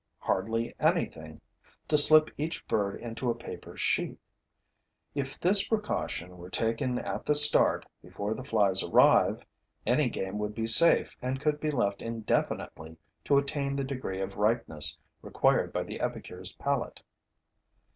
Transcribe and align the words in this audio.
Hardly 0.17 0.73
anything: 0.79 1.41
to 1.87 1.95
slip 1.95 2.31
each 2.35 2.67
bird 2.67 2.99
into 2.99 3.29
a 3.29 3.35
paper 3.35 3.77
sheath. 3.77 4.17
If 5.13 5.39
this 5.39 5.67
precaution 5.67 6.39
were 6.39 6.49
taken 6.49 6.97
at 6.97 7.23
the 7.23 7.35
start, 7.35 7.85
before 8.01 8.33
the 8.33 8.43
flies 8.43 8.81
arrive, 8.81 9.45
any 9.85 10.09
game 10.09 10.39
would 10.39 10.55
be 10.55 10.65
safe 10.65 11.15
and 11.21 11.39
could 11.39 11.59
be 11.59 11.69
left 11.69 12.01
indefinitely 12.01 12.97
to 13.25 13.37
attain 13.37 13.75
the 13.75 13.83
degree 13.83 14.21
of 14.21 14.37
ripeness 14.37 14.97
required 15.21 15.71
by 15.71 15.83
the 15.83 16.01
epicure's 16.01 16.55
palate. 16.55 17.03